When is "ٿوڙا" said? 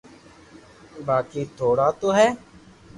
1.57-1.87